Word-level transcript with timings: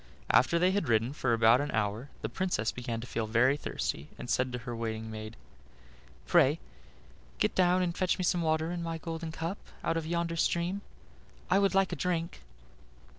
After 0.31 0.57
they 0.57 0.71
had 0.71 0.89
ridden 0.89 1.13
for 1.13 1.31
about 1.31 1.61
an 1.61 1.69
hour 1.73 2.09
the 2.23 2.27
Princess 2.27 2.71
began 2.71 3.01
to 3.01 3.05
feel 3.05 3.27
very 3.27 3.55
thirsty, 3.55 4.09
and 4.17 4.31
said 4.31 4.51
to 4.51 4.57
her 4.57 4.75
waiting 4.75 5.11
maid: 5.11 5.37
"Pray 6.25 6.59
get 7.37 7.53
down 7.53 7.83
and 7.83 7.95
fetch 7.95 8.17
me 8.17 8.23
some 8.23 8.41
water 8.41 8.71
in 8.71 8.81
my 8.81 8.97
golden 8.97 9.31
cup 9.31 9.59
out 9.83 9.97
of 9.97 10.07
yonder 10.07 10.35
stream: 10.37 10.81
I 11.51 11.59
would 11.59 11.75
like 11.75 11.91
a 11.91 11.95
drink." 11.95 12.41